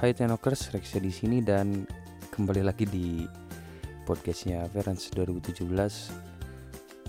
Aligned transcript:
Hai 0.00 0.16
Tenokers, 0.16 0.72
Rexia 0.72 0.96
di 0.96 1.12
sini 1.12 1.44
dan 1.44 1.84
kembali 2.32 2.64
lagi 2.64 2.88
di 2.88 3.20
podcastnya 4.08 4.64
Verance 4.72 5.12
2017. 5.12 5.68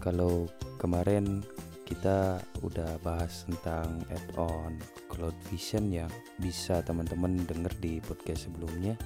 Kalau 0.04 0.52
kemarin 0.76 1.40
kita 1.88 2.44
udah 2.60 3.00
bahas 3.00 3.48
tentang 3.48 4.04
add-on 4.12 4.76
Cloud 5.08 5.32
Vision 5.48 5.88
yang 5.88 6.12
bisa 6.36 6.84
teman-teman 6.84 7.40
denger 7.48 7.72
di 7.80 8.04
podcast 8.04 8.52
sebelumnya. 8.52 9.00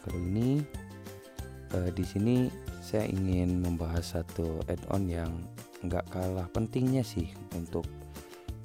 Kali 0.00 0.16
ini 0.16 0.64
eh, 1.76 1.92
di 1.92 2.04
sini 2.08 2.48
saya 2.80 3.04
ingin 3.04 3.60
membahas 3.60 4.16
satu 4.16 4.64
add-on 4.64 5.12
yang 5.12 5.44
nggak 5.84 6.08
kalah 6.08 6.48
pentingnya 6.56 7.04
sih 7.04 7.28
untuk 7.52 7.84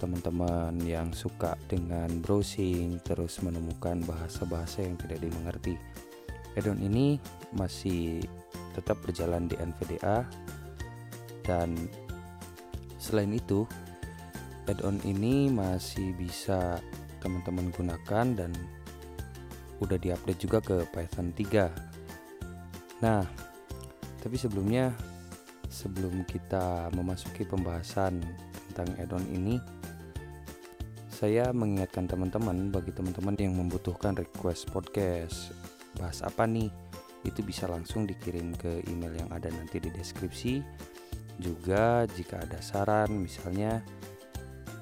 teman-teman 0.01 0.81
yang 0.81 1.13
suka 1.13 1.53
dengan 1.69 2.09
browsing 2.25 2.97
terus 3.05 3.37
menemukan 3.45 4.01
bahasa-bahasa 4.01 4.81
yang 4.81 4.97
tidak 4.97 5.21
dimengerti. 5.21 5.77
Addon 6.57 6.81
ini 6.81 7.21
masih 7.53 8.25
tetap 8.73 8.97
berjalan 9.05 9.45
di 9.45 9.53
NVDA 9.61 10.25
dan 11.45 11.77
selain 12.97 13.29
itu 13.37 13.69
add-on 14.65 14.97
ini 15.05 15.53
masih 15.53 16.17
bisa 16.17 16.81
teman-teman 17.21 17.70
gunakan 17.70 18.26
dan 18.33 18.51
udah 19.81 19.98
diupdate 19.98 20.41
juga 20.41 20.59
ke 20.61 20.77
Python 20.89 21.33
3. 21.33 23.05
Nah, 23.05 23.26
tapi 24.21 24.37
sebelumnya 24.37 24.93
sebelum 25.70 26.26
kita 26.29 26.93
memasuki 26.93 27.45
pembahasan 27.45 28.21
tentang 28.71 28.93
add-on 29.01 29.26
ini 29.33 29.80
saya 31.21 31.53
mengingatkan 31.53 32.09
teman-teman 32.09 32.73
bagi 32.73 32.89
teman-teman 32.97 33.37
yang 33.37 33.53
membutuhkan 33.53 34.17
request 34.17 34.73
podcast 34.73 35.53
bahas 35.93 36.25
apa 36.25 36.49
nih? 36.49 36.73
Itu 37.21 37.45
bisa 37.45 37.69
langsung 37.69 38.09
dikirim 38.09 38.57
ke 38.57 38.81
email 38.89 39.13
yang 39.13 39.29
ada 39.29 39.53
nanti 39.53 39.77
di 39.77 39.93
deskripsi. 39.93 40.65
Juga 41.37 42.09
jika 42.09 42.41
ada 42.41 42.57
saran 42.57 43.21
misalnya 43.21 43.85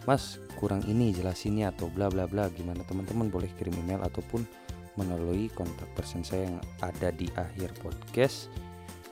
mas 0.07 0.39
kurang 0.55 0.79
ini 0.87 1.11
jelasinnya 1.11 1.75
atau 1.75 1.91
bla 1.91 2.07
bla 2.07 2.23
bla 2.23 2.47
gimana 2.55 2.87
teman-teman 2.87 3.27
boleh 3.27 3.51
kirim 3.59 3.75
email 3.83 3.99
ataupun 4.07 4.47
melalui 4.95 5.51
kontak 5.51 5.91
person 5.91 6.23
saya 6.23 6.47
yang 6.47 6.63
ada 6.79 7.11
di 7.11 7.27
akhir 7.35 7.75
podcast 7.83 8.47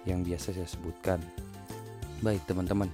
yang 0.08 0.24
biasa 0.24 0.56
saya 0.56 0.64
sebutkan. 0.64 1.20
Baik 2.24 2.40
teman-teman. 2.48 2.88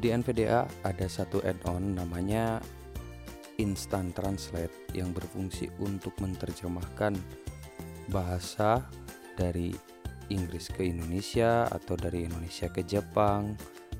Di 0.00 0.08
NVDA 0.08 0.64
ada 0.88 1.04
satu 1.04 1.44
add-on 1.44 2.00
namanya 2.00 2.64
Instant 3.58 4.14
Translate 4.14 4.94
yang 4.96 5.14
berfungsi 5.14 5.70
untuk 5.82 6.14
menerjemahkan 6.18 7.14
bahasa 8.10 8.84
dari 9.38 9.74
Inggris 10.32 10.72
ke 10.72 10.88
Indonesia 10.88 11.68
atau 11.68 11.94
dari 11.94 12.24
Indonesia 12.24 12.68
ke 12.72 12.80
Jepang 12.84 13.54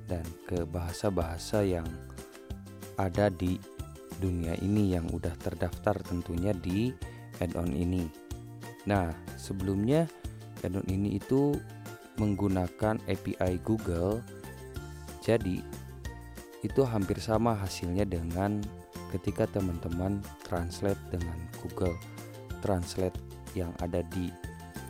dan 0.08 0.24
ke 0.48 0.64
bahasa-bahasa 0.64 1.64
yang 1.64 1.86
ada 2.96 3.28
di 3.28 3.58
dunia 4.22 4.54
ini 4.62 4.94
yang 4.94 5.10
udah 5.10 5.34
terdaftar 5.42 5.98
tentunya 6.06 6.54
di 6.54 6.94
add-on 7.42 7.74
ini. 7.74 8.06
Nah, 8.86 9.10
sebelumnya 9.34 10.06
add-on 10.62 10.86
ini 10.86 11.18
itu 11.18 11.56
menggunakan 12.16 13.02
API 13.10 13.58
Google. 13.66 14.22
Jadi, 15.24 15.58
itu 16.62 16.80
hampir 16.86 17.18
sama 17.18 17.58
hasilnya 17.58 18.06
dengan 18.06 18.62
ketika 19.14 19.46
teman-teman 19.46 20.18
translate 20.42 20.98
dengan 21.14 21.38
Google 21.62 21.94
Translate 22.60 23.16
yang 23.54 23.70
ada 23.78 24.02
di 24.10 24.32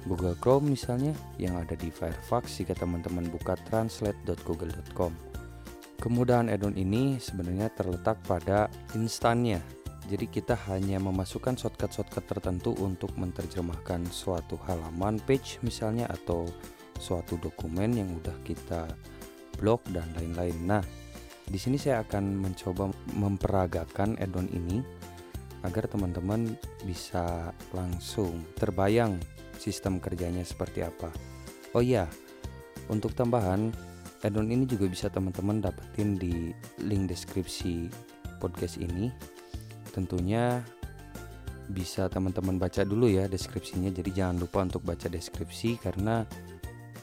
Google 0.09 0.37
Chrome 0.41 0.73
misalnya 0.73 1.13
yang 1.37 1.57
ada 1.57 1.77
di 1.77 1.93
Firefox 1.93 2.61
jika 2.61 2.77
teman-teman 2.77 3.29
buka 3.29 3.57
translate.google.com 3.69 5.35
kemudahan 6.05 6.53
add-on 6.53 6.77
ini 6.77 7.17
sebenarnya 7.17 7.73
terletak 7.73 8.21
pada 8.29 8.69
instannya. 8.93 9.65
Jadi 10.05 10.29
kita 10.29 10.53
hanya 10.69 11.01
memasukkan 11.01 11.57
shortcut-shortcut 11.57 12.29
tertentu 12.29 12.77
untuk 12.77 13.17
menerjemahkan 13.17 14.05
suatu 14.13 14.61
halaman 14.69 15.17
page 15.25 15.57
misalnya 15.65 16.05
atau 16.13 16.45
suatu 17.01 17.41
dokumen 17.41 17.97
yang 17.97 18.13
udah 18.13 18.37
kita 18.45 18.85
blok 19.57 19.81
dan 19.97 20.05
lain-lain. 20.13 20.61
Nah 20.61 20.85
di 21.45 21.59
sini 21.61 21.77
saya 21.77 22.01
akan 22.05 22.41
mencoba 22.41 22.89
memperagakan 23.17 24.17
add-on 24.17 24.49
ini 24.53 24.81
agar 25.65 25.89
teman-teman 25.89 26.57
bisa 26.85 27.53
langsung 27.73 28.45
terbayang 28.57 29.17
sistem 29.57 29.97
kerjanya 29.97 30.45
seperti 30.45 30.85
apa. 30.85 31.09
Oh 31.73 31.81
iya, 31.81 32.05
untuk 32.93 33.17
tambahan 33.17 33.73
add-on 34.21 34.53
ini 34.53 34.65
juga 34.69 34.89
bisa 34.89 35.09
teman-teman 35.09 35.65
dapetin 35.65 36.17
di 36.21 36.53
link 36.85 37.09
deskripsi 37.13 37.89
podcast 38.41 38.77
ini. 38.81 39.09
Tentunya 39.93 40.61
bisa 41.73 42.13
teman-teman 42.13 42.61
baca 42.61 42.85
dulu 42.85 43.09
ya 43.09 43.25
deskripsinya. 43.25 43.89
Jadi 43.89 44.11
jangan 44.13 44.37
lupa 44.45 44.65
untuk 44.65 44.85
baca 44.85 45.09
deskripsi 45.09 45.81
karena 45.81 46.29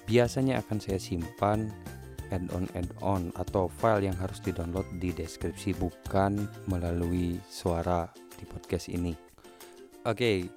biasanya 0.05 0.61
akan 0.61 0.77
saya 0.77 1.01
simpan 1.01 1.71
add-on 2.31 2.65
add-on 2.73 3.29
atau 3.35 3.67
file 3.67 4.07
yang 4.07 4.17
harus 4.17 4.39
di-download 4.39 4.87
di 4.97 5.11
deskripsi 5.11 5.75
bukan 5.77 6.47
melalui 6.71 7.37
suara 7.51 8.07
di 8.39 8.47
podcast 8.47 8.89
ini. 8.89 9.13
Oke, 10.07 10.49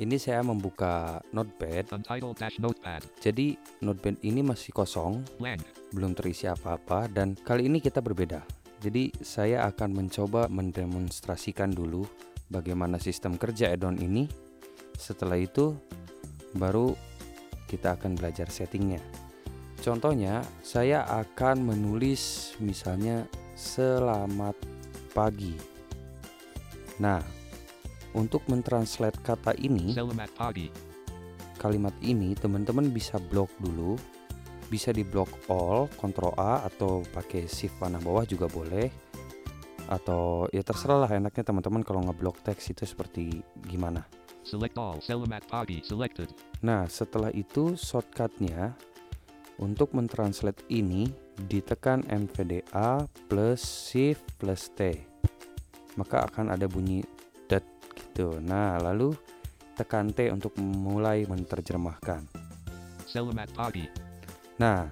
ini 0.00 0.16
saya 0.16 0.40
membuka 0.40 1.20
Notepad. 1.30 1.92
Notepad. 2.58 3.02
Jadi 3.20 3.54
Notepad 3.84 4.16
ini 4.24 4.40
masih 4.40 4.72
kosong, 4.72 5.22
Blank. 5.36 5.92
belum 5.92 6.16
terisi 6.16 6.48
apa-apa 6.48 7.06
dan 7.06 7.36
kali 7.36 7.68
ini 7.68 7.78
kita 7.78 8.00
berbeda. 8.00 8.40
Jadi 8.80 9.12
saya 9.20 9.68
akan 9.68 9.92
mencoba 9.92 10.48
mendemonstrasikan 10.48 11.70
dulu 11.70 12.08
bagaimana 12.48 12.96
sistem 12.96 13.36
kerja 13.36 13.68
add-on 13.70 14.00
ini. 14.00 14.24
Setelah 14.96 15.36
itu 15.36 15.76
baru 16.56 16.96
kita 17.68 17.94
akan 18.00 18.16
belajar 18.16 18.48
settingnya. 18.50 19.29
Contohnya, 19.80 20.44
saya 20.60 21.08
akan 21.08 21.72
menulis 21.72 22.52
misalnya 22.60 23.24
selamat 23.56 24.52
pagi. 25.16 25.56
Nah, 27.00 27.24
untuk 28.12 28.44
mentranslate 28.52 29.16
kata 29.24 29.56
ini, 29.56 29.96
Selamat 29.96 30.28
pagi. 30.36 30.68
kalimat 31.56 31.96
ini 32.04 32.36
teman-teman 32.36 32.92
bisa 32.92 33.16
blok 33.16 33.48
dulu. 33.56 33.96
Bisa 34.68 34.92
di 34.92 35.00
blok 35.00 35.32
all, 35.48 35.88
Ctrl 35.96 36.36
A 36.36 36.68
atau 36.68 37.00
pakai 37.16 37.48
shift 37.48 37.80
panah 37.80 38.04
bawah 38.04 38.28
juga 38.28 38.52
boleh. 38.52 38.92
Atau 39.88 40.46
ya 40.52 40.60
terserah 40.60 41.08
lah 41.08 41.10
enaknya 41.10 41.42
teman-teman 41.42 41.80
kalau 41.82 42.04
ngeblok 42.04 42.36
teks 42.44 42.68
itu 42.68 42.84
seperti 42.84 43.40
gimana. 43.64 44.04
Select 44.44 44.76
all. 44.76 45.00
Selamat 45.00 45.42
pagi. 45.48 45.80
Selected. 45.82 46.30
Nah, 46.60 46.84
setelah 46.86 47.32
itu 47.32 47.74
shortcutnya 47.80 48.76
untuk 49.60 49.92
mentranslate 49.92 50.64
ini 50.72 51.06
ditekan 51.36 52.02
NVDA 52.08 53.04
plus 53.28 53.60
Shift 53.60 54.24
plus 54.40 54.72
T. 54.72 55.04
Maka 56.00 56.24
akan 56.26 56.56
ada 56.56 56.64
bunyi 56.64 57.04
dot 57.46 57.62
gitu. 57.92 58.40
Nah 58.40 58.80
lalu 58.80 59.12
tekan 59.76 60.10
T 60.16 60.32
untuk 60.32 60.56
mulai 60.56 61.28
menerjemahkan. 61.28 62.24
Selamat 63.04 63.52
pagi. 63.52 63.84
nah 64.60 64.88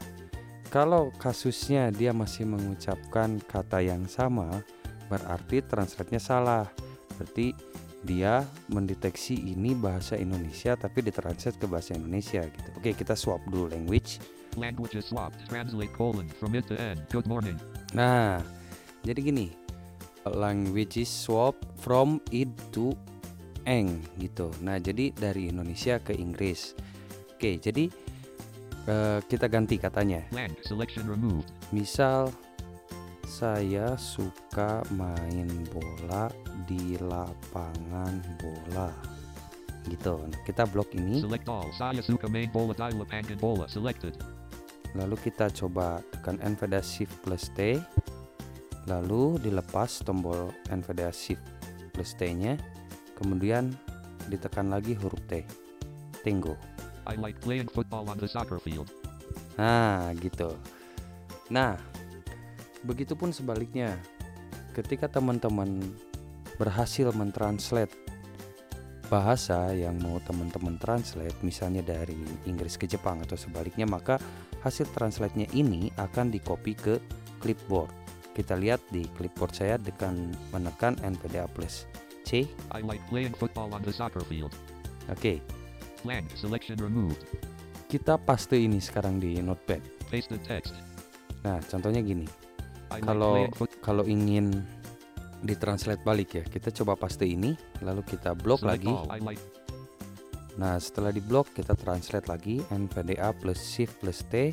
kalau 0.69 1.13
kasusnya 1.17 1.89
dia 1.93 2.13
masih 2.13 2.45
mengucapkan 2.45 3.41
kata 3.49 3.81
yang 3.85 4.05
sama 4.05 4.61
berarti 5.09 5.65
translate-nya 5.65 6.21
salah. 6.21 6.69
Berarti 7.17 7.57
dia 8.05 8.45
mendeteksi 8.69 9.35
ini 9.35 9.75
bahasa 9.75 10.15
Indonesia 10.15 10.77
tapi 10.79 11.03
ditranslate 11.03 11.57
ke 11.57 11.67
bahasa 11.67 11.97
Indonesia 11.97 12.45
gitu. 12.45 12.69
Oke 12.77 12.93
kita 12.93 13.17
swap 13.17 13.43
dulu 13.49 13.73
language 13.73 14.38
Languages 14.59 15.07
swapped. 15.07 15.39
Translate 15.47 15.95
colon 15.95 16.27
from 16.29 16.55
it 16.59 16.67
to 16.67 16.75
end. 16.75 17.07
Good 17.15 17.31
morning. 17.31 17.55
Nah, 17.95 18.43
jadi 19.07 19.23
gini, 19.23 19.55
language 20.27 20.99
is 20.99 21.09
swap 21.09 21.55
from 21.79 22.19
it 22.35 22.51
to 22.75 22.93
eng 23.65 24.03
gitu. 24.19 24.51
Nah, 24.61 24.83
jadi 24.83 25.15
dari 25.15 25.49
Indonesia 25.49 26.03
ke 26.03 26.17
Inggris. 26.17 26.75
Oke, 27.39 27.63
jadi 27.63 27.87
eh, 28.91 29.19
kita 29.25 29.47
ganti 29.47 29.79
katanya. 29.79 30.27
Land. 30.35 30.59
Selection 30.67 31.07
removed. 31.07 31.55
Misal 31.71 32.35
saya 33.29 33.95
suka 34.01 34.83
main 34.97 35.69
bola 35.71 36.33
di 36.65 36.97
lapangan 36.99 38.19
bola. 38.41 38.91
Gitu. 39.89 40.17
Nah, 40.21 40.41
kita 40.45 40.69
blok 40.69 40.93
ini, 40.97 41.25
Select 41.25 41.49
all. 41.49 41.69
Saya 41.77 42.01
suka 42.05 42.29
main 42.29 42.51
bola 42.53 42.75
di 42.77 42.97
lapangan 42.99 43.37
bola. 43.41 43.65
Selected. 43.69 44.17
Lalu 44.97 45.17
kita 45.21 45.53
coba 45.53 46.01
tekan 46.15 46.41
NVDA 46.41 46.81
Shift 46.81 47.13
plus 47.21 47.53
T. 47.53 47.77
Lalu 48.89 49.37
dilepas 49.45 50.01
tombol 50.01 50.49
NVDA 50.73 51.13
Shift 51.13 51.45
plus 51.93 52.17
T-nya. 52.17 52.57
Kemudian 53.19 53.75
ditekan 54.33 54.73
lagi 54.73 54.97
huruf 54.97 55.21
T. 55.29 55.45
Tenggo. 56.25 56.57
I 57.09 57.17
like 57.17 57.41
playing 57.41 57.69
football 57.69 58.09
on 58.09 58.17
the 58.21 58.29
soccer 58.29 58.61
field. 58.61 58.89
Nah, 59.57 60.13
gitu. 60.17 60.57
Nah, 61.53 61.77
begitupun 62.85 63.33
sebaliknya. 63.33 63.97
Ketika 64.77 65.11
teman-teman 65.11 65.83
berhasil 66.55 67.11
mentranslate 67.11 67.91
bahasa 69.09 69.73
yang 69.73 69.97
mau 70.05 70.21
teman-teman 70.21 70.77
translate 70.77 71.35
misalnya 71.41 71.81
dari 71.81 72.15
Inggris 72.45 72.77
ke 72.77 72.85
Jepang 72.85 73.25
atau 73.25 73.41
sebaliknya 73.41 73.89
maka 73.89 74.21
hasil 74.61 74.87
translate-nya 74.93 75.47
ini 75.53 75.91
akan 75.97 76.31
di 76.31 76.39
copy 76.39 76.75
ke 76.75 76.99
clipboard. 77.39 77.91
Kita 78.33 78.55
lihat 78.55 78.79
di 78.91 79.03
clipboard 79.19 79.51
saya 79.51 79.77
dengan 79.77 80.31
menekan 80.51 80.95
NVDA 81.03 81.51
plus 81.51 81.87
C. 82.23 82.47
I 82.71 82.83
like 82.83 83.03
playing 83.11 83.35
football 83.35 83.71
on 83.73 83.83
the 83.83 83.91
soccer 83.91 84.23
field. 84.27 84.55
Oke, 85.09 85.41
Blank 86.07 86.31
selection 86.39 86.79
removed. 86.79 87.25
kita 87.89 88.15
paste 88.21 88.55
ini 88.55 88.79
sekarang 88.79 89.19
di 89.19 89.41
notepad. 89.43 89.83
Paste 90.07 90.31
the 90.31 90.41
text. 90.45 90.77
Nah, 91.43 91.59
contohnya 91.67 91.99
gini. 91.99 92.29
I 92.95 93.01
Kalau 93.03 93.49
like 93.51 93.75
kalau 93.83 94.05
ingin 94.05 94.63
ditranslate 95.41 96.03
balik 96.03 96.35
ya, 96.35 96.45
kita 96.45 96.71
coba 96.83 96.95
paste 96.95 97.23
ini, 97.23 97.55
lalu 97.83 98.03
kita 98.03 98.35
blok 98.35 98.63
Select 98.63 98.83
lagi. 98.85 98.91
all. 98.91 99.07
I 99.11 99.19
like 99.23 99.41
Nah, 100.59 100.75
setelah 100.83 101.15
di 101.15 101.23
blok 101.23 101.55
kita 101.55 101.79
translate 101.79 102.27
lagi 102.27 102.59
NVDA 102.75 103.31
plus 103.39 103.63
shift 103.63 103.95
plus 104.03 104.27
T, 104.27 104.51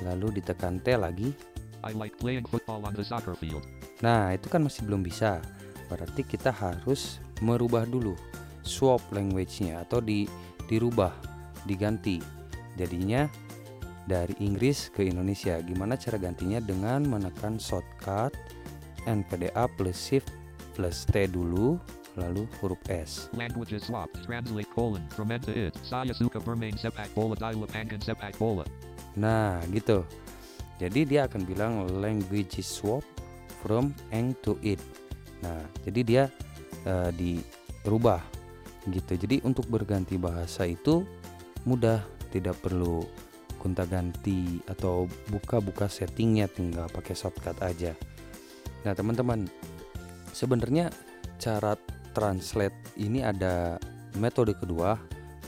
lalu 0.00 0.40
ditekan 0.40 0.80
T 0.80 0.96
lagi. 0.96 1.30
I 1.84 1.92
like 1.92 2.16
playing 2.16 2.48
football 2.48 2.82
on 2.88 2.96
the 2.96 3.04
soccer 3.04 3.36
field. 3.36 3.62
Nah, 4.00 4.32
itu 4.32 4.48
kan 4.48 4.64
masih 4.64 4.88
belum 4.88 5.04
bisa. 5.04 5.38
Berarti 5.92 6.24
kita 6.24 6.50
harus 6.50 7.20
merubah 7.44 7.84
dulu 7.84 8.16
swap 8.66 9.04
language-nya 9.14 9.86
atau 9.86 10.02
di 10.02 10.26
dirubah, 10.66 11.14
diganti. 11.68 12.18
Jadinya 12.74 13.30
dari 14.08 14.34
Inggris 14.42 14.90
ke 14.90 15.06
Indonesia. 15.06 15.60
Gimana 15.62 15.94
cara 15.94 16.18
gantinya 16.18 16.58
dengan 16.58 17.06
menekan 17.06 17.60
shortcut 17.60 18.34
NVDA 19.06 19.70
plus 19.78 19.94
shift 19.94 20.32
plus 20.74 21.06
T 21.06 21.30
dulu, 21.30 21.78
lalu 22.16 22.48
huruf 22.60 22.80
S. 22.88 23.28
Languages 23.36 23.86
swapped. 23.86 24.24
Translate 24.24 24.68
colon 24.72 25.04
from 25.12 25.30
end 25.30 25.44
to 25.44 25.52
id. 25.52 25.72
Saya 25.84 26.12
suka 26.16 26.40
bermain 26.40 26.74
sepak 26.74 27.12
bola 27.12 27.36
di 27.36 27.56
lapangan 27.56 28.00
sepak 28.00 28.34
bola. 28.40 28.64
Nah, 29.16 29.60
gitu. 29.72 30.04
Jadi 30.76 31.08
dia 31.08 31.24
akan 31.24 31.42
bilang 31.48 31.88
language 32.00 32.60
swap 32.60 33.04
from 33.64 33.96
eng 34.12 34.36
to 34.44 34.60
it. 34.60 34.80
Nah, 35.40 35.64
jadi 35.84 36.00
dia 36.04 36.24
eh, 36.84 37.10
dirubah 37.12 38.20
gitu. 38.88 39.12
Jadi 39.16 39.40
untuk 39.44 39.68
berganti 39.72 40.20
bahasa 40.20 40.68
itu 40.68 41.04
mudah, 41.64 42.04
tidak 42.30 42.60
perlu 42.60 43.04
gonta-ganti 43.56 44.60
atau 44.68 45.08
buka-buka 45.32 45.88
settingnya 45.88 46.46
tinggal 46.46 46.86
pakai 46.92 47.16
shortcut 47.16 47.56
aja. 47.64 47.96
Nah, 48.86 48.94
teman-teman, 48.94 49.48
sebenarnya 50.30 50.92
cara 51.40 51.74
translate 52.16 52.72
ini 52.96 53.20
ada 53.20 53.76
metode 54.16 54.56
kedua. 54.56 54.96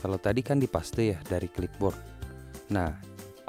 Kalau 0.05 0.21
tadi 0.21 0.45
kan 0.45 0.61
dipaste 0.61 1.01
ya 1.01 1.17
dari 1.25 1.49
clipboard. 1.49 1.97
Nah, 2.69 2.93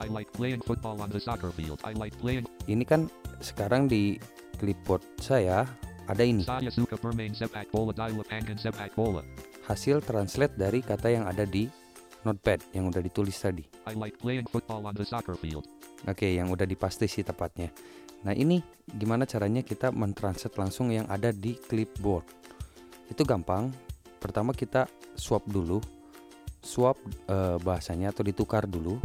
I 0.00 0.08
like 0.08 0.32
playing 0.32 0.64
football 0.64 0.96
on 1.04 1.12
the 1.12 1.20
soccer 1.20 1.52
field. 1.52 1.76
I 1.84 1.92
like 1.92 2.16
playing. 2.16 2.48
ini 2.64 2.88
kan 2.88 3.12
sekarang 3.44 3.84
di 3.84 4.16
clipboard 4.56 5.04
saya 5.20 5.68
ada 6.08 6.24
ini 6.24 6.48
Saya 6.48 6.72
suka 6.72 6.96
bermain 6.96 7.36
sepak 7.36 7.68
bola 7.68 7.92
di 7.92 8.16
lapangan 8.16 8.56
sepak 8.56 8.96
bola. 8.96 9.20
hasil 9.68 10.02
translate 10.02 10.56
dari 10.56 10.80
kata 10.82 11.12
yang 11.12 11.28
ada 11.28 11.46
di 11.46 11.70
notepad 12.26 12.58
yang 12.72 12.88
udah 12.90 13.04
ditulis 13.04 13.36
tadi. 13.36 13.62
I 13.86 13.94
like 13.94 14.16
playing 14.18 14.48
football 14.48 14.88
on 14.88 14.96
the 14.96 15.06
soccer 15.06 15.36
field. 15.36 15.68
Oke, 16.08 16.32
yang 16.32 16.48
udah 16.48 16.64
dipaste 16.64 17.06
sih 17.06 17.22
tepatnya. 17.22 17.70
Nah, 18.24 18.36
ini 18.36 18.60
gimana 18.88 19.24
caranya 19.24 19.64
kita 19.64 19.92
mentranslate 19.92 20.56
langsung 20.58 20.92
yang 20.92 21.08
ada 21.08 21.32
di 21.32 21.56
clipboard? 21.56 22.24
Itu 23.10 23.26
gampang. 23.26 23.74
Pertama 24.22 24.54
kita 24.54 24.86
swap 25.18 25.44
dulu. 25.50 25.82
Swap 26.62 26.96
eh, 27.26 27.58
bahasanya 27.60 28.14
atau 28.14 28.22
ditukar 28.22 28.64
dulu. 28.64 28.96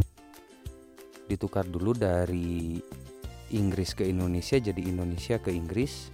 Ditukar 1.26 1.66
dulu 1.66 1.90
dari 1.90 2.78
Inggris 3.50 3.94
ke 3.94 4.06
Indonesia 4.06 4.58
jadi 4.62 4.78
Indonesia 4.78 5.36
ke 5.42 5.50
Inggris. 5.50 6.10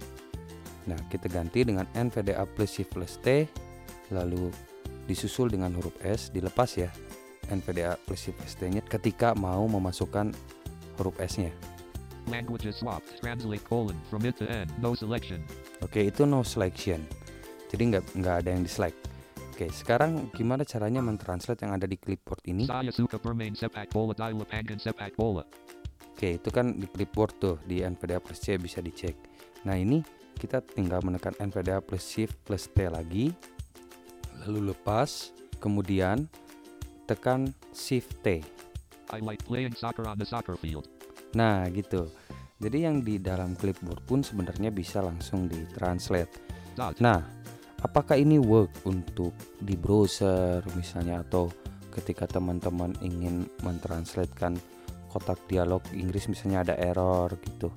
Nah, 0.83 0.99
kita 1.07 1.31
ganti 1.31 1.63
dengan 1.63 1.87
NVDA 1.95 2.43
plus 2.43 2.75
shift 2.75 2.91
plus 2.91 3.15
T 3.23 3.47
lalu 4.11 4.51
disusul 5.07 5.47
dengan 5.51 5.71
huruf 5.75 5.95
S 6.03 6.27
dilepas 6.31 6.69
ya 6.75 6.91
NVDA 7.51 7.99
plus 8.03 8.29
shift 8.29 8.37
plus 8.39 8.55
T-nya 8.55 8.83
ketika 8.83 9.35
mau 9.35 9.63
memasukkan 9.67 10.31
huruf 10.99 11.15
S-nya. 11.19 11.51
Languages 12.31 12.79
swapped. 12.79 13.19
Translate 13.19 13.63
colon 13.67 13.99
from 14.07 14.23
id 14.23 14.39
to 14.39 14.47
end. 14.47 14.71
No 14.79 14.95
selection. 14.95 15.43
Oke, 15.83 16.07
itu 16.07 16.23
no 16.23 16.39
selection. 16.39 17.03
Jadi 17.73 17.83
nggak 17.89 18.03
nggak 18.21 18.35
ada 18.45 18.49
yang 18.53 18.61
dislike. 18.61 18.95
Oke, 19.53 19.69
sekarang 19.69 20.29
gimana 20.33 20.61
caranya 20.65 21.01
mentranslate 21.01 21.65
yang 21.65 21.73
ada 21.73 21.89
di 21.89 21.97
clipboard 21.97 22.41
ini? 22.45 22.69
Saya 22.69 22.93
suka 22.93 23.17
bermain 23.17 23.53
sepak 23.53 23.89
bola 23.89 24.13
di 24.13 24.33
lapangan 24.33 24.77
sepak 24.77 25.13
bola. 25.17 25.45
Oke, 26.13 26.37
itu 26.37 26.49
kan 26.53 26.77
di 26.77 26.85
clipboard 26.85 27.33
tuh 27.41 27.57
di 27.65 27.81
NVDA 27.81 28.21
plus 28.21 28.41
C 28.41 28.57
bisa 28.61 28.81
dicek. 28.81 29.13
Nah 29.65 29.77
ini 29.77 30.05
kita 30.37 30.61
tinggal 30.61 31.01
menekan 31.05 31.33
NVDA 31.41 31.81
plus 31.81 32.05
Shift 32.05 32.37
plus 32.45 32.69
T 32.69 32.85
lagi, 32.89 33.33
lalu 34.45 34.73
lepas, 34.73 35.33
kemudian 35.61 36.29
tekan 37.09 37.53
Shift 37.73 38.21
T. 38.25 38.41
I 39.13 39.21
like 39.21 39.41
playing 39.45 39.77
soccer 39.77 40.09
on 40.09 40.17
the 40.17 40.25
soccer 40.25 40.57
field. 40.57 40.89
Nah 41.33 41.69
gitu. 41.69 42.09
Jadi 42.57 42.89
yang 42.89 43.03
di 43.03 43.19
dalam 43.19 43.57
clipboard 43.59 44.01
pun 44.07 44.23
sebenarnya 44.23 44.71
bisa 44.71 45.03
langsung 45.03 45.51
ditranslate. 45.51 46.31
Nah, 47.03 47.21
apakah 47.83 48.15
ini 48.15 48.39
work 48.39 48.87
untuk 48.87 49.35
di 49.59 49.75
browser 49.75 50.63
misalnya 50.73 51.21
atau 51.21 51.51
ketika 51.91 52.25
teman-teman 52.25 52.95
ingin 53.03 53.45
mentranslatekan 53.61 54.57
kotak 55.11 55.37
dialog 55.45 55.83
Inggris 55.93 56.25
misalnya 56.25 56.65
ada 56.65 56.75
error 56.79 57.29
gitu. 57.43 57.69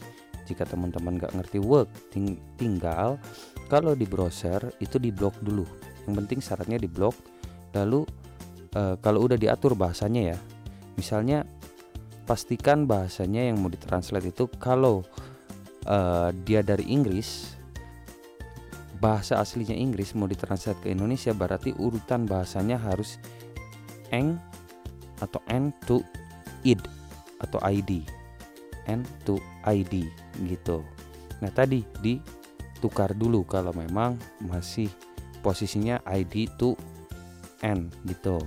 Jika 0.47 0.63
teman-teman 0.65 1.19
nggak 1.19 1.35
ngerti 1.37 1.59
work, 1.59 1.91
ting- 2.15 2.41
tinggal 2.57 3.19
kalau 3.67 3.93
di 3.93 4.07
browser 4.07 4.73
itu 4.79 4.97
diblok 4.97 5.35
dulu. 5.43 5.67
Yang 6.07 6.15
penting 6.23 6.39
syaratnya 6.39 6.79
diblok. 6.79 7.13
Lalu 7.75 8.07
eh, 8.73 8.95
kalau 9.03 9.27
udah 9.27 9.37
diatur 9.37 9.75
bahasanya 9.75 10.33
ya, 10.33 10.39
misalnya 10.95 11.45
pastikan 12.25 12.87
bahasanya 12.87 13.53
yang 13.53 13.59
mau 13.59 13.69
ditranslate 13.69 14.31
itu 14.31 14.47
kalau 14.57 15.03
eh, 15.85 16.31
dia 16.47 16.63
dari 16.63 16.89
Inggris 16.95 17.56
bahasa 18.97 19.39
aslinya 19.41 19.77
Inggris 19.77 20.17
mau 20.17 20.29
ditranslate 20.29 20.81
ke 20.81 20.89
Indonesia 20.93 21.37
berarti 21.37 21.77
urutan 21.77 22.25
bahasanya 22.25 22.81
harus 22.81 23.21
eng 24.13 24.41
atau 25.21 25.41
n 25.49 25.73
to 25.89 26.05
id 26.65 26.81
atau 27.41 27.61
id 27.69 28.05
n 28.87 29.01
to 29.25 29.37
id 29.67 30.09
gitu. 30.47 30.81
Nah 31.43 31.51
tadi 31.53 31.85
ditukar 32.01 33.13
dulu 33.13 33.45
kalau 33.45 33.73
memang 33.77 34.17
masih 34.45 34.89
posisinya 35.45 36.01
id 36.17 36.49
to 36.57 36.77
n 37.65 37.93
gitu. 38.09 38.41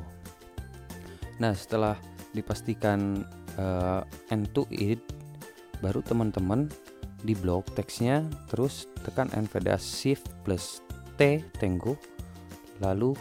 Nah 1.38 1.54
setelah 1.54 1.96
dipastikan 2.34 3.26
eh, 3.58 4.02
n 4.34 4.42
to 4.50 4.66
id 4.74 5.02
baru 5.80 6.04
teman-teman 6.04 6.68
di 7.24 7.36
blok 7.36 7.68
teksnya 7.76 8.24
terus 8.48 8.88
tekan 9.04 9.28
NVDA 9.36 9.76
shift 9.76 10.32
plus 10.48 10.80
T 11.20 11.44
tenggo 11.60 12.00
lalu 12.80 13.16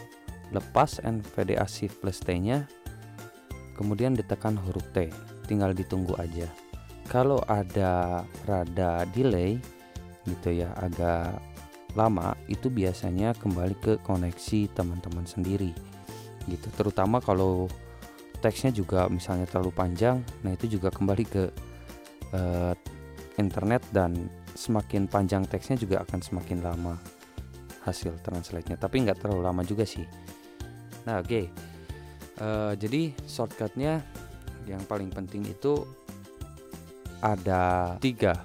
lepas 0.55 1.03
NVDA 1.03 1.67
shift 1.67 1.99
plus 1.99 2.23
T 2.23 2.31
nya 2.39 2.65
kemudian 3.75 4.15
ditekan 4.15 4.59
huruf 4.59 4.83
T 4.91 5.07
tinggal 5.47 5.73
ditunggu 5.73 6.13
aja. 6.21 6.45
Kalau 7.09 7.41
ada 7.49 8.21
rada 8.45 9.07
delay 9.15 9.57
gitu 10.29 10.61
ya 10.61 10.69
agak 10.77 11.41
lama 11.97 12.37
itu 12.45 12.69
biasanya 12.69 13.33
kembali 13.33 13.75
ke 13.81 13.93
koneksi 14.05 14.69
teman-teman 14.77 15.25
sendiri 15.25 15.73
gitu. 16.45 16.69
Terutama 16.77 17.17
kalau 17.17 17.65
teksnya 18.45 18.69
juga 18.69 19.09
misalnya 19.09 19.49
terlalu 19.49 19.73
panjang 19.73 20.23
nah 20.45 20.55
itu 20.55 20.79
juga 20.79 20.93
kembali 20.93 21.25
ke 21.27 21.43
eh, 22.31 22.73
internet 23.39 23.81
dan 23.95 24.27
semakin 24.53 25.07
panjang 25.07 25.47
teksnya 25.47 25.79
juga 25.79 26.03
akan 26.03 26.19
semakin 26.19 26.59
lama 26.59 26.99
hasil 27.87 28.19
translate-nya. 28.19 28.75
Tapi 28.75 29.07
nggak 29.07 29.23
terlalu 29.23 29.41
lama 29.47 29.63
juga 29.63 29.87
sih. 29.87 30.03
Nah 31.07 31.23
oke. 31.23 31.41
Eh, 32.39 32.73
jadi 32.75 33.15
shortcutnya 33.23 34.03
yang 34.67 34.83
paling 34.85 35.09
penting 35.09 35.47
itu 35.47 35.87
ada 37.23 37.95
tiga. 38.03 38.35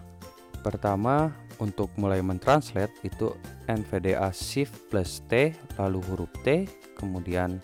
Pertama 0.62 1.30
untuk 1.62 1.92
mulai 2.00 2.24
mentranslate 2.24 2.94
itu 3.06 3.30
NVDA 3.70 4.32
shift 4.34 4.74
plus 4.90 5.22
T 5.30 5.54
lalu 5.78 5.98
huruf 6.10 6.32
T. 6.42 6.66
Kemudian 6.98 7.58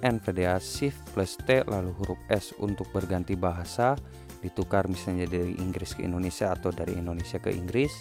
NVDA 0.00 0.60
shift 0.60 1.00
plus 1.12 1.36
T 1.44 1.64
lalu 1.64 1.92
huruf 2.00 2.20
S 2.28 2.52
untuk 2.60 2.88
berganti 2.92 3.34
bahasa 3.36 3.96
ditukar 4.46 4.86
misalnya 4.86 5.26
dari 5.26 5.58
Inggris 5.58 5.98
ke 5.98 6.06
Indonesia 6.06 6.54
atau 6.54 6.70
dari 6.70 6.94
Indonesia 6.94 7.42
ke 7.42 7.50
Inggris 7.50 7.92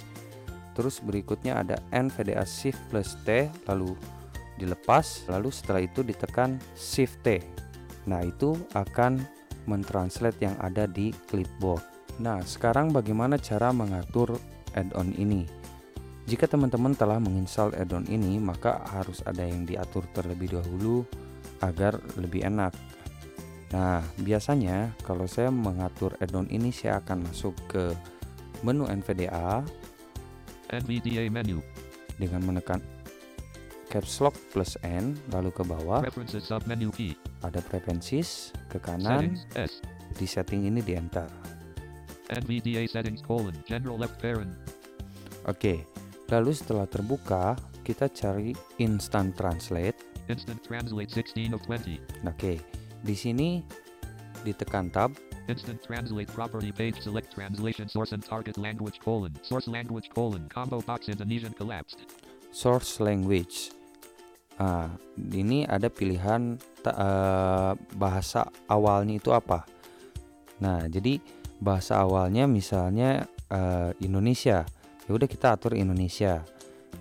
terus 0.77 1.01
berikutnya 1.01 1.57
ada 1.65 1.81
NVDA 1.89 2.45
shift 2.45 2.79
plus 2.93 3.17
T 3.25 3.49
lalu 3.65 3.97
dilepas 4.61 5.25
lalu 5.27 5.49
setelah 5.49 5.81
itu 5.81 6.05
ditekan 6.05 6.61
shift 6.77 7.17
T 7.25 7.41
nah 8.05 8.21
itu 8.21 8.53
akan 8.77 9.25
mentranslate 9.65 10.37
yang 10.45 10.55
ada 10.61 10.85
di 10.85 11.09
clipboard 11.27 11.81
nah 12.21 12.39
sekarang 12.45 12.93
bagaimana 12.93 13.41
cara 13.41 13.73
mengatur 13.73 14.37
add-on 14.75 15.15
ini. 15.15 15.47
Jika 16.27 16.45
teman-teman 16.45 16.93
telah 16.93 17.17
menginstal 17.17 17.71
add-on 17.73 18.05
ini, 18.11 18.37
maka 18.37 18.83
harus 18.91 19.23
ada 19.23 19.41
yang 19.41 19.63
diatur 19.63 20.03
terlebih 20.11 20.59
dahulu 20.59 21.07
agar 21.63 21.97
lebih 22.19 22.43
enak. 22.43 22.75
Nah, 23.75 23.99
biasanya 24.23 24.95
kalau 25.03 25.27
saya 25.27 25.51
mengatur 25.51 26.15
add-on 26.23 26.47
ini, 26.47 26.71
saya 26.71 27.03
akan 27.03 27.27
masuk 27.27 27.51
ke 27.67 27.91
menu 28.63 28.87
NVDA 28.87 29.67
NVDA 30.71 31.27
menu. 31.27 31.59
dengan 32.15 32.39
menekan 32.47 32.79
caps 33.91 34.23
lock 34.23 34.31
plus 34.55 34.79
N, 34.87 35.19
lalu 35.35 35.51
ke 35.51 35.67
bawah 35.67 35.99
Preferences 35.99 36.47
submenu 36.47 36.87
P. 36.95 37.11
ada 37.43 37.59
preferences, 37.59 38.55
ke 38.71 38.79
kanan 38.79 39.35
Settings 39.35 39.43
S. 39.59 39.71
di 40.15 40.23
setting 40.23 40.63
ini 40.63 40.79
di 40.79 40.95
enter. 40.95 41.27
NVDA 42.31 42.87
settings 42.87 43.19
colon 43.19 43.53
general 43.67 43.99
left 43.99 44.15
parent. 44.23 44.55
Oke, 45.51 45.83
lalu 46.31 46.55
setelah 46.55 46.87
terbuka, 46.87 47.59
kita 47.83 48.07
cari 48.07 48.55
instant 48.79 49.35
translate. 49.35 49.99
Instant 50.31 50.57
translate 50.63 51.11
16 51.11 51.53
of 51.53 51.61
20. 51.67 51.99
Oke, 52.25 52.57
di 53.05 53.13
sini 53.13 53.61
ditekan 54.41 54.89
tab, 54.89 55.13
Instant 55.45 55.77
translate 55.85 56.25
property 56.33 56.73
page 56.73 56.97
select 57.05 57.29
translation 57.29 57.85
source 57.85 58.17
and 58.17 58.25
target 58.25 58.57
language 58.57 58.97
colon 58.97 59.29
source 59.45 59.69
language 59.69 60.09
colon 60.09 60.49
combo 60.49 60.81
box 60.81 61.05
Indonesian 61.05 61.53
collapsed. 61.53 62.01
source 62.49 62.97
language. 62.97 63.69
Ah, 64.57 64.89
ini 65.19 65.67
ada 65.67 65.91
pilihan 65.91 66.57
ta- 66.81 66.97
eh, 66.97 67.73
bahasa 67.93 68.47
awalnya 68.65 69.19
itu 69.21 69.29
apa. 69.35 69.67
Nah, 70.63 70.87
jadi 70.89 71.19
bahasa 71.61 71.99
awalnya 72.01 72.49
misalnya 72.49 73.29
eh, 73.51 73.91
Indonesia. 74.01 74.65
Ya 75.05 75.11
udah 75.13 75.29
kita 75.29 75.53
atur 75.53 75.77
Indonesia. 75.77 76.41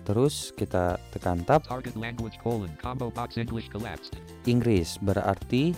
Terus 0.05 0.53
kita 0.53 0.99
tekan 1.09 1.41
tab 1.47 1.65
Target 1.65 1.95
language 1.97 2.37
colon 2.43 2.69
combo 2.77 3.09
box 3.09 3.39
English 3.41 3.71
collapsed. 3.73 4.19
Inggris 4.45 4.99
berarti 5.01 5.73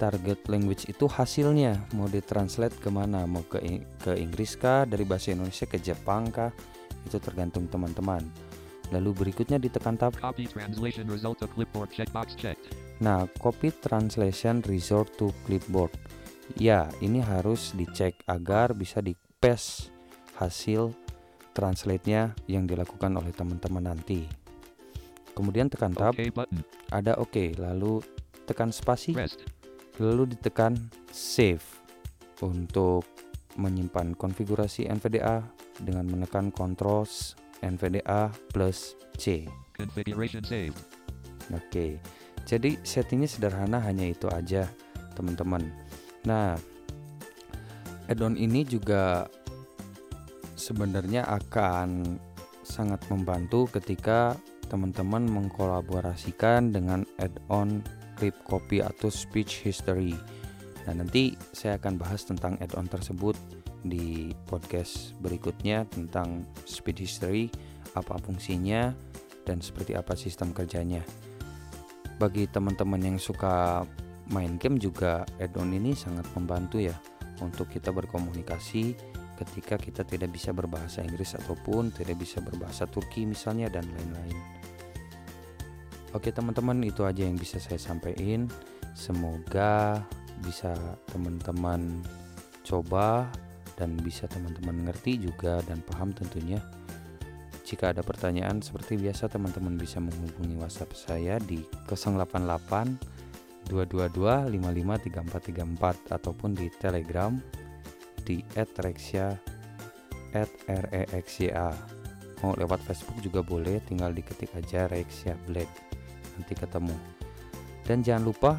target 0.00 0.48
language 0.48 0.88
itu 0.88 1.04
hasilnya? 1.04 1.76
Mau 1.92 2.08
ditranslate 2.08 2.80
ke 2.80 2.88
mana? 2.88 3.28
Mau 3.28 3.44
ke 3.44 3.60
ke 4.00 4.16
Inggris 4.16 4.56
kah? 4.56 4.88
Dari 4.88 5.04
bahasa 5.04 5.36
Indonesia 5.36 5.68
ke 5.68 5.76
Jepang 5.76 6.32
kah? 6.32 6.48
Itu 7.04 7.20
tergantung 7.20 7.68
teman-teman. 7.68 8.24
Lalu 8.90 9.12
berikutnya 9.12 9.60
ditekan 9.60 10.00
tab. 10.00 10.16
Copy 10.16 10.48
translation 10.48 11.04
result 11.12 11.36
to 11.44 11.46
clipboard 11.52 11.92
checkbox 11.92 12.32
checked. 12.40 12.72
nah 13.00 13.24
copy 13.40 13.72
translation 13.80 14.64
resort 14.64 15.12
to 15.20 15.32
clipboard. 15.44 15.92
Ya 16.56 16.88
ini 17.04 17.20
harus 17.20 17.76
dicek 17.76 18.16
agar 18.26 18.72
bisa 18.74 19.04
di 19.04 19.14
paste 19.38 19.92
hasil 20.40 20.96
translate-nya 21.52 22.34
yang 22.48 22.64
dilakukan 22.64 23.12
oleh 23.14 23.32
teman-teman 23.32 23.92
nanti. 23.94 24.24
Kemudian 25.36 25.70
tekan 25.70 25.94
tab. 25.94 26.12
OK 26.12 26.32
button. 26.34 26.60
ada 26.90 27.16
oke 27.16 27.54
lalu 27.56 28.02
tekan 28.44 28.74
spasi. 28.74 29.14
Rest. 29.14 29.59
Lalu 30.00 30.32
ditekan 30.32 30.74
save 31.12 31.62
untuk 32.40 33.04
menyimpan 33.60 34.16
konfigurasi 34.16 34.88
NVDA 34.88 35.44
dengan 35.84 36.08
menekan 36.08 36.48
Ctrl 36.48 37.04
NVDA 37.60 38.32
plus 38.52 38.96
C. 39.20 39.44
Configuration 39.76 40.40
saved. 40.40 40.80
Oke, 41.52 42.00
jadi 42.48 42.78
settingnya 42.80 43.28
sederhana 43.28 43.82
hanya 43.84 44.08
itu 44.08 44.30
aja, 44.32 44.64
teman-teman. 45.18 45.68
Nah, 46.24 46.56
add-on 48.08 48.38
ini 48.38 48.64
juga 48.64 49.28
sebenarnya 50.56 51.26
akan 51.26 52.16
sangat 52.62 53.02
membantu 53.10 53.66
ketika 53.72 54.38
teman-teman 54.70 55.26
mengkolaborasikan 55.26 56.70
dengan 56.70 57.02
add-on 57.18 57.82
clip 58.20 58.36
copy 58.44 58.84
atau 58.84 59.08
speech 59.08 59.64
history. 59.64 60.12
Nah, 60.84 61.00
nanti 61.00 61.32
saya 61.56 61.80
akan 61.80 61.96
bahas 61.96 62.28
tentang 62.28 62.60
add-on 62.60 62.84
tersebut 62.84 63.32
di 63.80 64.36
podcast 64.44 65.16
berikutnya 65.24 65.88
tentang 65.88 66.44
speech 66.68 67.00
history, 67.00 67.48
apa 67.96 68.20
fungsinya 68.20 68.92
dan 69.48 69.64
seperti 69.64 69.96
apa 69.96 70.12
sistem 70.12 70.52
kerjanya. 70.52 71.00
Bagi 72.20 72.44
teman-teman 72.44 73.00
yang 73.00 73.16
suka 73.16 73.88
main 74.28 74.60
game 74.60 74.76
juga 74.76 75.24
add-on 75.40 75.72
ini 75.72 75.96
sangat 75.96 76.28
membantu 76.36 76.76
ya 76.76 76.92
untuk 77.40 77.72
kita 77.72 77.88
berkomunikasi 77.88 78.92
ketika 79.40 79.80
kita 79.80 80.04
tidak 80.04 80.36
bisa 80.36 80.52
berbahasa 80.52 81.00
Inggris 81.00 81.32
ataupun 81.32 81.88
tidak 81.96 82.20
bisa 82.20 82.44
berbahasa 82.44 82.84
Turki 82.84 83.24
misalnya 83.24 83.72
dan 83.72 83.88
lain-lain. 83.88 84.59
Oke 86.10 86.34
teman-teman 86.34 86.82
itu 86.82 87.06
aja 87.06 87.22
yang 87.22 87.38
bisa 87.38 87.62
saya 87.62 87.78
sampaikan. 87.78 88.50
Semoga 88.98 90.02
bisa 90.42 90.74
teman-teman 91.14 92.02
coba 92.66 93.30
dan 93.78 93.94
bisa 94.02 94.26
teman-teman 94.26 94.90
ngerti 94.90 95.22
juga 95.22 95.62
dan 95.64 95.78
paham 95.86 96.10
tentunya. 96.10 96.58
Jika 97.62 97.94
ada 97.94 98.02
pertanyaan 98.02 98.58
seperti 98.58 98.98
biasa 98.98 99.30
teman-teman 99.30 99.78
bisa 99.78 100.02
menghubungi 100.02 100.58
WhatsApp 100.58 100.90
saya 100.98 101.38
di 101.38 101.62
088 101.86 103.70
222 103.70 104.50
553434 104.50 106.10
ataupun 106.10 106.50
di 106.58 106.66
Telegram 106.74 107.38
di 108.26 108.42
@rexya 108.58 109.38
@rexya. 110.34 111.70
Mau 112.40 112.56
lewat 112.56 112.80
Facebook 112.82 113.20
juga 113.20 113.44
boleh, 113.44 113.78
tinggal 113.84 114.16
diketik 114.16 114.50
aja 114.56 114.88
Rexya 114.88 115.36
Blade. 115.44 115.99
Nanti 116.40 116.56
ketemu. 116.56 116.96
Dan 117.84 118.00
jangan 118.00 118.24
lupa 118.24 118.52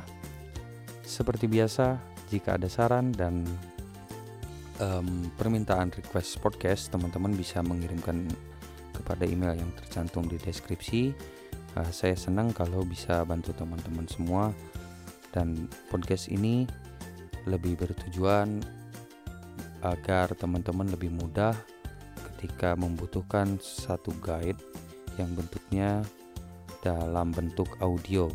seperti 1.01 1.49
biasa 1.49 1.97
jika 2.29 2.61
ada 2.61 2.69
saran 2.69 3.09
dan 3.09 3.41
em, 4.77 5.27
permintaan 5.33 5.89
request 5.89 6.37
podcast, 6.39 6.93
teman-teman 6.93 7.33
bisa 7.33 7.65
mengirimkan 7.65 8.29
kepada 9.01 9.25
email 9.25 9.57
yang 9.57 9.73
tercantum 9.81 10.29
di 10.29 10.37
deskripsi. 10.37 11.11
Uh, 11.71 11.87
saya 11.89 12.19
senang 12.19 12.51
kalau 12.51 12.83
bisa 12.83 13.23
bantu 13.23 13.55
teman-teman 13.55 14.03
semua 14.03 14.51
dan 15.31 15.71
podcast 15.87 16.27
ini 16.27 16.67
lebih 17.47 17.79
bertujuan 17.79 18.59
agar 19.81 20.35
teman-teman 20.35 20.91
lebih 20.91 21.09
mudah 21.09 21.55
ketika 22.27 22.75
membutuhkan 22.75 23.57
satu 23.57 24.11
guide 24.19 24.59
yang 25.15 25.31
bentuknya 25.31 26.03
dalam 26.81 27.31
bentuk 27.31 27.77
audio. 27.79 28.29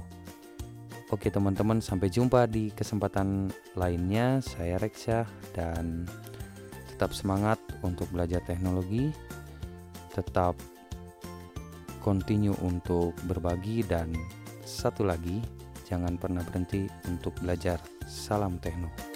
Oke 1.14 1.30
teman-teman 1.30 1.78
sampai 1.78 2.10
jumpa 2.10 2.50
di 2.50 2.74
kesempatan 2.74 3.50
lainnya. 3.78 4.42
Saya 4.42 4.78
Reksa 4.82 5.22
dan 5.54 6.06
tetap 6.90 7.14
semangat 7.14 7.62
untuk 7.86 8.10
belajar 8.10 8.42
teknologi. 8.42 9.14
Tetap 10.10 10.58
continue 12.02 12.54
untuk 12.62 13.14
berbagi 13.26 13.86
dan 13.86 14.10
satu 14.66 15.06
lagi 15.06 15.42
jangan 15.86 16.18
pernah 16.18 16.42
berhenti 16.42 16.90
untuk 17.06 17.34
belajar 17.38 17.78
salam 18.06 18.58
tekno 18.58 19.15